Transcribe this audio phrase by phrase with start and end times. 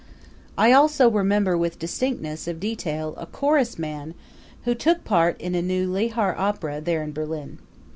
[0.57, 4.15] I also remember with distinctness of detail a chorusman
[4.65, 7.59] who took part in a new Lehar opera, there in Berlin.